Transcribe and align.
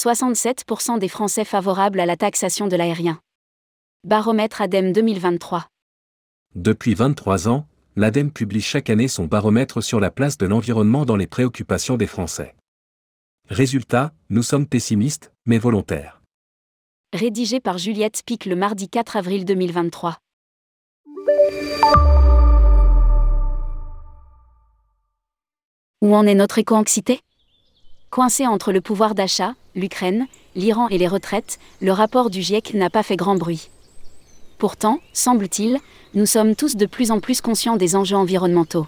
67% 0.00 0.98
des 0.98 1.08
Français 1.08 1.44
favorables 1.44 2.00
à 2.00 2.06
la 2.06 2.16
taxation 2.16 2.66
de 2.68 2.74
l'aérien. 2.74 3.20
Baromètre 4.02 4.62
ADEME 4.62 4.92
2023. 4.94 5.66
Depuis 6.54 6.94
23 6.94 7.48
ans, 7.48 7.66
l'ADEME 7.96 8.32
publie 8.32 8.62
chaque 8.62 8.88
année 8.88 9.08
son 9.08 9.26
baromètre 9.26 9.82
sur 9.82 10.00
la 10.00 10.10
place 10.10 10.38
de 10.38 10.46
l'environnement 10.46 11.04
dans 11.04 11.16
les 11.16 11.26
préoccupations 11.26 11.98
des 11.98 12.06
Français. 12.06 12.54
Résultat, 13.50 14.14
nous 14.30 14.42
sommes 14.42 14.66
pessimistes, 14.66 15.34
mais 15.44 15.58
volontaires. 15.58 16.22
Rédigé 17.12 17.60
par 17.60 17.76
Juliette 17.76 18.22
Pic 18.24 18.46
le 18.46 18.56
mardi 18.56 18.88
4 18.88 19.18
avril 19.18 19.44
2023. 19.44 20.16
Où 26.00 26.14
en 26.14 26.26
est 26.26 26.34
notre 26.34 26.56
éco-anxiété? 26.56 27.20
Coincé 28.08 28.46
entre 28.46 28.72
le 28.72 28.80
pouvoir 28.80 29.14
d'achat, 29.14 29.54
l'Ukraine, 29.74 30.26
l'Iran 30.54 30.88
et 30.88 30.98
les 30.98 31.08
retraites, 31.08 31.58
le 31.80 31.92
rapport 31.92 32.30
du 32.30 32.42
GIEC 32.42 32.74
n'a 32.74 32.90
pas 32.90 33.02
fait 33.02 33.16
grand 33.16 33.36
bruit. 33.36 33.70
Pourtant, 34.58 34.98
semble-t-il, 35.12 35.78
nous 36.14 36.26
sommes 36.26 36.54
tous 36.54 36.76
de 36.76 36.86
plus 36.86 37.10
en 37.10 37.20
plus 37.20 37.40
conscients 37.40 37.76
des 37.76 37.96
enjeux 37.96 38.16
environnementaux. 38.16 38.86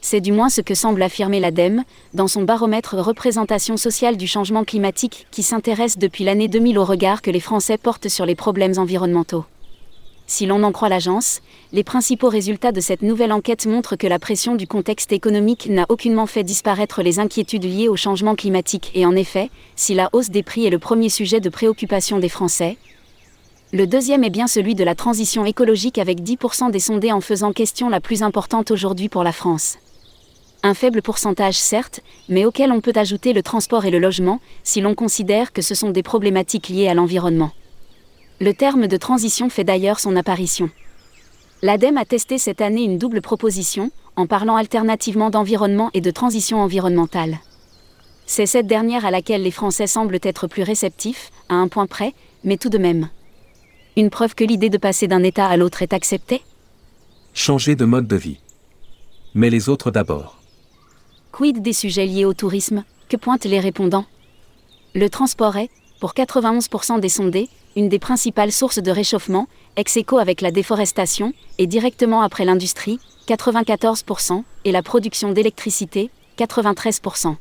C'est 0.00 0.20
du 0.20 0.32
moins 0.32 0.48
ce 0.48 0.60
que 0.60 0.74
semble 0.74 1.02
affirmer 1.02 1.38
l'ADEME, 1.38 1.84
dans 2.12 2.26
son 2.26 2.42
baromètre 2.42 2.96
Représentation 2.96 3.76
sociale 3.76 4.16
du 4.16 4.26
changement 4.26 4.64
climatique 4.64 5.28
qui 5.30 5.44
s'intéresse 5.44 5.96
depuis 5.96 6.24
l'année 6.24 6.48
2000 6.48 6.78
au 6.78 6.84
regard 6.84 7.22
que 7.22 7.30
les 7.30 7.40
Français 7.40 7.78
portent 7.78 8.08
sur 8.08 8.26
les 8.26 8.34
problèmes 8.34 8.78
environnementaux. 8.78 9.44
Si 10.32 10.46
l'on 10.46 10.62
en 10.62 10.72
croit 10.72 10.88
l'agence, 10.88 11.42
les 11.74 11.84
principaux 11.84 12.30
résultats 12.30 12.72
de 12.72 12.80
cette 12.80 13.02
nouvelle 13.02 13.32
enquête 13.32 13.66
montrent 13.66 13.96
que 13.96 14.06
la 14.06 14.18
pression 14.18 14.54
du 14.54 14.66
contexte 14.66 15.12
économique 15.12 15.68
n'a 15.68 15.84
aucunement 15.90 16.24
fait 16.24 16.42
disparaître 16.42 17.02
les 17.02 17.18
inquiétudes 17.18 17.66
liées 17.66 17.90
au 17.90 17.96
changement 17.96 18.34
climatique 18.34 18.92
et 18.94 19.04
en 19.04 19.14
effet, 19.14 19.50
si 19.76 19.92
la 19.92 20.08
hausse 20.14 20.30
des 20.30 20.42
prix 20.42 20.64
est 20.64 20.70
le 20.70 20.78
premier 20.78 21.10
sujet 21.10 21.40
de 21.40 21.50
préoccupation 21.50 22.18
des 22.18 22.30
Français, 22.30 22.78
le 23.74 23.86
deuxième 23.86 24.24
est 24.24 24.30
bien 24.30 24.46
celui 24.46 24.74
de 24.74 24.84
la 24.84 24.94
transition 24.94 25.44
écologique 25.44 25.98
avec 25.98 26.22
10% 26.22 26.70
des 26.70 26.80
sondés 26.80 27.12
en 27.12 27.20
faisant 27.20 27.52
question 27.52 27.90
la 27.90 28.00
plus 28.00 28.22
importante 28.22 28.70
aujourd'hui 28.70 29.10
pour 29.10 29.24
la 29.24 29.32
France. 29.32 29.76
Un 30.62 30.72
faible 30.72 31.02
pourcentage 31.02 31.58
certes, 31.58 32.00
mais 32.30 32.46
auquel 32.46 32.72
on 32.72 32.80
peut 32.80 32.94
ajouter 32.96 33.34
le 33.34 33.42
transport 33.42 33.84
et 33.84 33.90
le 33.90 33.98
logement, 33.98 34.40
si 34.62 34.80
l'on 34.80 34.94
considère 34.94 35.52
que 35.52 35.60
ce 35.60 35.74
sont 35.74 35.90
des 35.90 36.02
problématiques 36.02 36.70
liées 36.70 36.88
à 36.88 36.94
l'environnement. 36.94 37.50
Le 38.42 38.54
terme 38.54 38.88
de 38.88 38.96
transition 38.96 39.48
fait 39.48 39.62
d'ailleurs 39.62 40.00
son 40.00 40.16
apparition. 40.16 40.68
L'ADEME 41.62 41.96
a 41.96 42.04
testé 42.04 42.38
cette 42.38 42.60
année 42.60 42.82
une 42.82 42.98
double 42.98 43.22
proposition, 43.22 43.92
en 44.16 44.26
parlant 44.26 44.56
alternativement 44.56 45.30
d'environnement 45.30 45.90
et 45.94 46.00
de 46.00 46.10
transition 46.10 46.60
environnementale. 46.60 47.38
C'est 48.26 48.46
cette 48.46 48.66
dernière 48.66 49.04
à 49.04 49.12
laquelle 49.12 49.44
les 49.44 49.52
Français 49.52 49.86
semblent 49.86 50.18
être 50.24 50.48
plus 50.48 50.64
réceptifs, 50.64 51.30
à 51.48 51.54
un 51.54 51.68
point 51.68 51.86
près, 51.86 52.14
mais 52.42 52.56
tout 52.56 52.68
de 52.68 52.78
même. 52.78 53.10
Une 53.96 54.10
preuve 54.10 54.34
que 54.34 54.42
l'idée 54.42 54.70
de 54.70 54.78
passer 54.78 55.06
d'un 55.06 55.22
état 55.22 55.46
à 55.46 55.56
l'autre 55.56 55.82
est 55.82 55.92
acceptée? 55.92 56.42
Changer 57.34 57.76
de 57.76 57.84
mode 57.84 58.08
de 58.08 58.16
vie. 58.16 58.40
Mais 59.34 59.50
les 59.50 59.68
autres 59.68 59.92
d'abord. 59.92 60.40
Quid 61.30 61.62
des 61.62 61.72
sujets 61.72 62.06
liés 62.06 62.24
au 62.24 62.34
tourisme? 62.34 62.82
Que 63.08 63.16
pointent 63.16 63.44
les 63.44 63.60
répondants? 63.60 64.06
Le 64.96 65.08
transport 65.08 65.56
est, 65.58 65.70
pour 66.02 66.14
91% 66.14 66.98
des 66.98 67.08
sondés, 67.08 67.48
une 67.76 67.88
des 67.88 68.00
principales 68.00 68.50
sources 68.50 68.82
de 68.82 68.90
réchauffement, 68.90 69.46
ex 69.76 69.96
aequo 69.98 70.18
avec 70.18 70.40
la 70.40 70.50
déforestation, 70.50 71.32
et 71.58 71.68
directement 71.68 72.22
après 72.22 72.44
l'industrie, 72.44 72.98
94%, 73.28 74.42
et 74.64 74.72
la 74.72 74.82
production 74.82 75.30
d'électricité, 75.30 76.10
93%. 76.38 77.36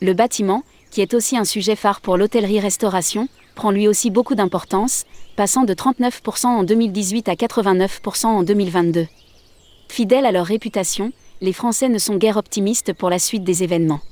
Le 0.00 0.12
bâtiment, 0.14 0.62
qui 0.92 1.00
est 1.00 1.12
aussi 1.12 1.36
un 1.36 1.44
sujet 1.44 1.74
phare 1.74 2.00
pour 2.00 2.16
l'hôtellerie-restauration, 2.16 3.26
prend 3.56 3.72
lui 3.72 3.88
aussi 3.88 4.10
beaucoup 4.10 4.36
d'importance, 4.36 5.04
passant 5.34 5.64
de 5.64 5.74
39% 5.74 6.46
en 6.46 6.62
2018 6.62 7.28
à 7.28 7.34
89% 7.34 8.26
en 8.26 8.44
2022. 8.44 9.08
Fidèles 9.88 10.26
à 10.26 10.30
leur 10.30 10.46
réputation, 10.46 11.10
les 11.40 11.52
Français 11.52 11.88
ne 11.88 11.98
sont 11.98 12.14
guère 12.14 12.36
optimistes 12.36 12.92
pour 12.92 13.10
la 13.10 13.18
suite 13.18 13.42
des 13.42 13.64
événements. 13.64 14.02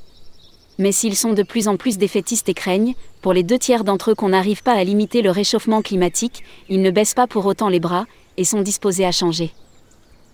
Mais 0.81 0.93
s'ils 0.93 1.15
sont 1.15 1.35
de 1.35 1.43
plus 1.43 1.69
en 1.69 1.77
plus 1.77 1.99
défaitistes 1.99 2.49
et 2.49 2.55
craignent, 2.55 2.95
pour 3.21 3.35
les 3.35 3.43
deux 3.43 3.59
tiers 3.59 3.85
d'entre 3.85 4.13
eux 4.13 4.15
qu'on 4.15 4.31
n'arrive 4.31 4.63
pas 4.63 4.73
à 4.73 4.83
limiter 4.83 5.21
le 5.21 5.31
réchauffement 5.31 5.83
climatique, 5.83 6.43
ils 6.71 6.81
ne 6.81 6.91
baissent 6.91 7.13
pas 7.13 7.27
pour 7.27 7.45
autant 7.45 7.69
les 7.69 7.81
bras, 7.81 8.07
et 8.39 8.45
sont 8.45 8.63
disposés 8.63 9.05
à 9.05 9.13
changer. 9.13 9.53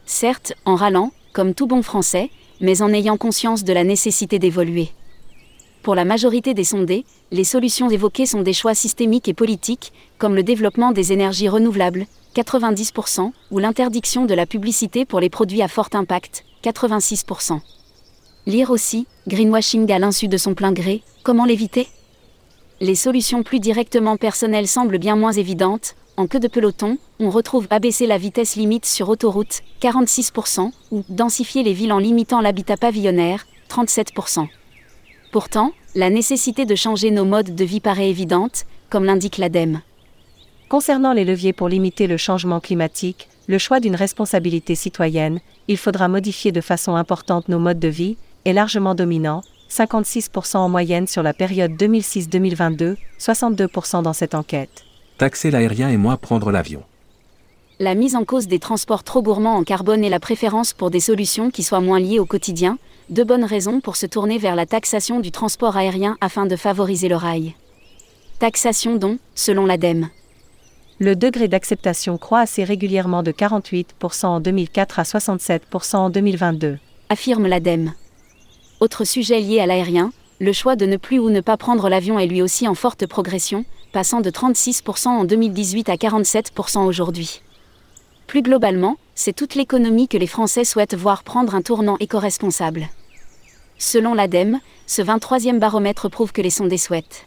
Certes, 0.05 0.53
en 0.65 0.77
râlant, 0.77 1.11
comme 1.33 1.53
tout 1.53 1.67
bon 1.67 1.83
Français, 1.83 2.31
mais 2.61 2.81
en 2.81 2.93
ayant 2.93 3.17
conscience 3.17 3.65
de 3.65 3.73
la 3.73 3.83
nécessité 3.83 4.39
d'évoluer. 4.39 4.91
Pour 5.83 5.97
la 5.97 6.05
majorité 6.05 6.55
des 6.55 6.63
sondés, 6.63 7.05
les 7.33 7.43
solutions 7.43 7.91
évoquées 7.91 8.27
sont 8.27 8.43
des 8.43 8.53
choix 8.53 8.77
systémiques 8.77 9.27
et 9.27 9.35
politiques, 9.35 9.93
comme 10.17 10.37
le 10.37 10.45
développement 10.45 10.93
des 10.93 11.13
énergies 11.13 11.49
renouvelables, 11.49 12.07
90%, 12.37 13.33
ou 13.51 13.59
l'interdiction 13.59 14.27
de 14.27 14.35
la 14.35 14.47
publicité 14.47 15.05
pour 15.07 15.19
les 15.19 15.29
produits 15.29 15.63
à 15.63 15.67
fort 15.67 15.89
impact, 15.93 16.45
86%. 16.63 17.59
Lire 18.49 18.71
aussi, 18.71 19.09
greenwashing 19.27 19.91
à 19.91 19.99
l'insu 19.99 20.29
de 20.29 20.37
son 20.37 20.55
plein 20.55 20.71
gré, 20.71 21.03
comment 21.25 21.45
l'éviter? 21.45 21.89
Les 22.81 22.95
solutions 22.95 23.43
plus 23.43 23.59
directement 23.59 24.17
personnelles 24.17 24.69
semblent 24.69 24.99
bien 24.99 25.17
moins 25.17 25.33
évidentes, 25.33 25.97
en 26.17 26.29
queue 26.29 26.39
de 26.39 26.47
peloton, 26.47 26.97
on 27.19 27.29
retrouve 27.29 27.67
abaisser 27.71 28.07
la 28.07 28.19
vitesse 28.19 28.55
limite 28.55 28.87
sur 28.87 29.09
autoroute, 29.09 29.63
46%, 29.83 30.71
ou 30.93 31.03
densifier 31.09 31.65
les 31.65 31.73
villes 31.73 31.93
en 31.93 31.99
limitant 31.99 32.41
l'habitat 32.41 32.77
pavillonnaire, 32.77 33.49
37%. 33.69 34.47
Pourtant, 35.33 35.73
la 35.97 36.09
nécessité 36.09 36.67
de 36.67 36.77
changer 36.77 37.11
nos 37.11 37.25
modes 37.25 37.57
de 37.57 37.65
vie 37.65 37.81
paraît 37.81 38.11
évidente, 38.11 38.65
comme 38.91 39.05
l'indique 39.05 39.39
l'ADEME. 39.39 39.81
Concernant 40.69 41.13
les 41.13 41.25
leviers 41.25 41.53
pour 41.53 41.69
limiter 41.69 42.07
le 42.07 42.17
changement 42.17 42.61
climatique, 42.61 43.29
le 43.49 43.59
choix 43.59 43.81
d'une 43.81 43.97
responsabilité 43.97 44.77
citoyenne, 44.77 45.41
il 45.67 45.77
faudra 45.77 46.07
modifier 46.07 46.53
de 46.53 46.61
façon 46.61 46.95
importante 46.95 47.49
nos 47.49 47.59
modes 47.59 47.81
de 47.81 47.89
vie, 47.89 48.17
est 48.47 48.53
largement 48.53 48.95
dominant, 48.95 49.43
56% 49.71 50.57
en 50.57 50.69
moyenne 50.69 51.07
sur 51.07 51.23
la 51.23 51.35
période 51.35 51.73
2006-2022, 51.73 52.97
62% 53.19 54.03
dans 54.03 54.13
cette 54.13 54.35
enquête. 54.35 54.85
Taxer 55.19 55.51
l'aérien 55.51 55.89
et 55.89 55.97
moins 55.97 56.17
prendre 56.17 56.53
l'avion. 56.53 56.83
La 57.81 57.95
mise 57.95 58.15
en 58.15 58.25
cause 58.25 58.47
des 58.47 58.59
transports 58.59 59.03
trop 59.03 59.23
gourmands 59.23 59.57
en 59.57 59.65
carbone 59.65 60.05
et 60.05 60.09
la 60.09 60.21
préférence 60.21 60.73
pour 60.73 60.91
des 60.91 61.01
solutions 61.01 61.51
qui 61.51 61.63
soient 61.63 61.81
moins 61.81 62.01
liées 62.01 62.21
au 62.21 62.25
quotidien, 62.25 62.79
deux 63.11 63.25
bonnes 63.25 63.45
raisons 63.45 63.81
pour 63.81 63.97
se 63.97 64.07
tourner 64.07 64.39
vers 64.39 64.55
la 64.55 64.65
taxation 64.65 65.21
du 65.21 65.31
transport 65.31 65.77
aérien 65.77 66.17
afin 66.21 66.47
de 66.47 66.57
favoriser 66.57 67.09
le 67.09 67.17
rail. 67.17 67.55
Taxation 68.39 68.97
dont, 68.97 69.19
selon 69.35 69.67
l'ADEME, 69.67 70.09
le 70.99 71.15
degré 71.15 71.49
d'acceptation 71.49 72.17
croît 72.17 72.41
assez 72.41 72.65
régulièrement 72.65 73.23
de 73.23 73.31
48% 73.31 74.27
en 74.27 74.41
2004 74.41 74.99
à 74.99 75.03
67% 75.03 75.97
en 75.97 76.11
2022. 76.11 76.79
Affirme 77.11 77.47
l'ADEME. 77.47 77.93
Autre 78.79 79.05
sujet 79.05 79.41
lié 79.41 79.61
à 79.61 79.67
l'aérien, 79.67 80.13
le 80.39 80.53
choix 80.53 80.77
de 80.77 80.85
ne 80.85 80.99
plus 80.99 81.19
ou 81.19 81.31
ne 81.31 81.41
pas 81.41 81.57
prendre 81.57 81.89
l'avion 81.89 82.19
est 82.19 82.27
lui 82.27 82.43
aussi 82.43 82.69
en 82.69 82.75
forte 82.75 83.07
progression, 83.07 83.65
passant 83.93 84.21
de 84.21 84.29
36% 84.29 85.09
en 85.09 85.25
2018 85.25 85.89
à 85.89 85.95
47% 85.95 86.85
aujourd'hui. 86.85 87.41
Plus 88.27 88.43
globalement, 88.43 88.99
c'est 89.15 89.35
toute 89.35 89.55
l'économie 89.55 90.09
que 90.09 90.19
les 90.19 90.27
Français 90.27 90.65
souhaitent 90.65 90.95
voir 90.95 91.23
prendre 91.23 91.55
un 91.55 91.63
tournant 91.63 91.97
éco-responsable. 92.01 92.89
Selon 93.79 94.13
l'ADEME, 94.13 94.61
ce 94.87 95.01
23e 95.01 95.59
baromètre 95.59 96.11
prouve 96.11 96.33
que 96.33 96.43
les 96.43 96.51
sondés 96.51 96.79
souhaitent 96.79 97.27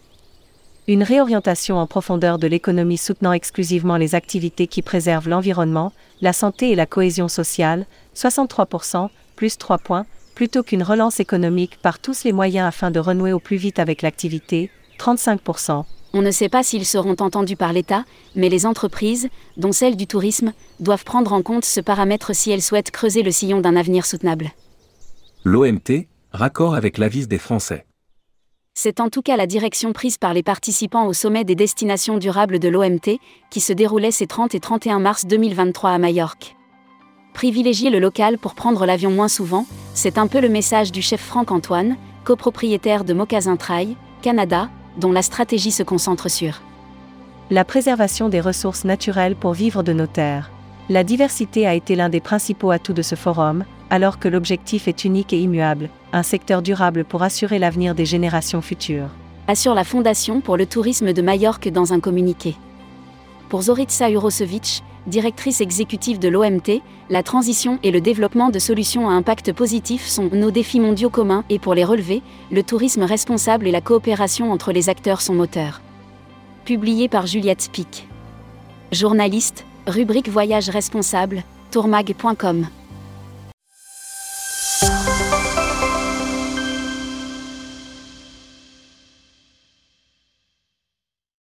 une 0.87 1.03
réorientation 1.03 1.77
en 1.77 1.85
profondeur 1.85 2.39
de 2.39 2.47
l'économie 2.47 2.97
soutenant 2.97 3.31
exclusivement 3.31 3.95
les 3.95 4.15
activités 4.15 4.65
qui 4.65 4.81
préservent 4.81 5.29
l'environnement, 5.29 5.93
la 6.19 6.33
santé 6.33 6.71
et 6.71 6.75
la 6.75 6.87
cohésion 6.87 7.27
sociale, 7.27 7.85
63%, 8.15 9.09
plus 9.35 9.59
3 9.59 9.77
points, 9.77 10.07
plutôt 10.39 10.63
qu'une 10.63 10.83
relance 10.83 11.19
économique 11.19 11.79
par 11.81 11.99
tous 11.99 12.23
les 12.23 12.31
moyens 12.31 12.65
afin 12.65 12.91
de 12.91 12.99
renouer 13.01 13.33
au 13.33 13.41
plus 13.41 13.57
vite 13.57 13.77
avec 13.77 14.01
l'activité, 14.01 14.71
35%. 14.97 15.83
On 16.13 16.21
ne 16.21 16.31
sait 16.31 16.47
pas 16.47 16.63
s'ils 16.63 16.85
seront 16.85 17.17
entendus 17.19 17.57
par 17.57 17.73
l'État, 17.73 18.05
mais 18.37 18.47
les 18.47 18.65
entreprises, 18.65 19.27
dont 19.57 19.73
celle 19.73 19.97
du 19.97 20.07
tourisme, 20.07 20.53
doivent 20.79 21.03
prendre 21.03 21.33
en 21.33 21.41
compte 21.41 21.65
ce 21.65 21.81
paramètre 21.81 22.33
si 22.33 22.51
elles 22.51 22.61
souhaitent 22.61 22.89
creuser 22.89 23.21
le 23.21 23.31
sillon 23.31 23.59
d'un 23.59 23.75
avenir 23.75 24.05
soutenable. 24.05 24.51
L'OMT, 25.43 26.07
raccord 26.31 26.73
avec 26.73 26.99
l'avis 26.99 27.27
des 27.27 27.37
Français. 27.37 27.85
C'est 28.75 29.01
en 29.01 29.09
tout 29.09 29.21
cas 29.21 29.35
la 29.35 29.45
direction 29.45 29.91
prise 29.91 30.17
par 30.17 30.33
les 30.33 30.41
participants 30.41 31.05
au 31.05 31.11
sommet 31.11 31.43
des 31.43 31.55
destinations 31.55 32.17
durables 32.17 32.59
de 32.59 32.69
l'OMT, 32.69 33.19
qui 33.51 33.59
se 33.59 33.73
déroulait 33.73 34.11
ces 34.11 34.25
30 34.25 34.55
et 34.55 34.61
31 34.61 34.99
mars 34.99 35.25
2023 35.25 35.89
à 35.89 35.97
Majorque. 35.97 36.55
Privilégier 37.33 37.89
le 37.89 37.99
local 37.99 38.37
pour 38.37 38.53
prendre 38.53 38.85
l'avion 38.85 39.11
moins 39.11 39.27
souvent, 39.27 39.65
c'est 39.93 40.17
un 40.17 40.27
peu 40.27 40.41
le 40.41 40.49
message 40.49 40.91
du 40.91 41.01
chef 41.01 41.21
Franck 41.21 41.51
Antoine, 41.51 41.95
copropriétaire 42.23 43.03
de 43.03 43.13
Moccasin 43.13 43.55
Trail, 43.55 43.95
Canada, 44.21 44.69
dont 44.97 45.11
la 45.11 45.21
stratégie 45.21 45.71
se 45.71 45.83
concentre 45.83 46.29
sur 46.29 46.61
la 47.51 47.65
préservation 47.65 48.29
des 48.29 48.41
ressources 48.41 48.85
naturelles 48.85 49.35
pour 49.35 49.53
vivre 49.53 49.81
de 49.81 49.91
nos 49.91 50.05
terres. 50.05 50.51
La 50.87 51.03
diversité 51.03 51.65
a 51.65 51.73
été 51.73 51.95
l'un 51.95 52.09
des 52.09 52.19
principaux 52.19 52.69
atouts 52.69 52.93
de 52.93 53.01
ce 53.01 53.15
forum, 53.15 53.63
alors 53.89 54.19
que 54.19 54.27
l'objectif 54.27 54.87
est 54.87 55.03
unique 55.03 55.33
et 55.33 55.39
immuable, 55.39 55.89
un 56.13 56.21
secteur 56.21 56.61
durable 56.61 57.05
pour 57.05 57.23
assurer 57.23 57.57
l'avenir 57.57 57.95
des 57.95 58.05
générations 58.05 58.61
futures. 58.61 59.09
assure 59.47 59.73
la 59.73 59.83
Fondation 59.83 60.41
pour 60.41 60.57
le 60.57 60.67
tourisme 60.67 61.11
de 61.11 61.21
Majorque 61.23 61.69
dans 61.69 61.91
un 61.91 61.99
communiqué. 61.99 62.55
Pour 63.49 63.63
Zorica 63.63 64.11
Urosevic, 64.11 64.83
directrice 65.07 65.61
exécutive 65.61 66.19
de 66.19 66.29
l'OMT, 66.29 66.81
la 67.09 67.23
transition 67.23 67.79
et 67.83 67.91
le 67.91 68.01
développement 68.01 68.49
de 68.49 68.59
solutions 68.59 69.09
à 69.09 69.13
impact 69.13 69.53
positif 69.53 70.05
sont 70.05 70.29
nos 70.31 70.51
défis 70.51 70.79
mondiaux 70.79 71.09
communs 71.09 71.43
et 71.49 71.59
pour 71.59 71.73
les 71.73 71.83
relever, 71.83 72.21
le 72.51 72.63
tourisme 72.63 73.03
responsable 73.03 73.67
et 73.67 73.71
la 73.71 73.81
coopération 73.81 74.51
entre 74.51 74.71
les 74.71 74.89
acteurs 74.89 75.21
sont 75.21 75.35
moteurs. 75.35 75.81
Publié 76.65 77.07
par 77.07 77.25
Juliette 77.27 77.69
Pic. 77.71 78.07
Journaliste, 78.91 79.65
rubrique 79.87 80.29
Voyage 80.29 80.69
responsable, 80.69 81.43
tourmag.com. 81.71 82.67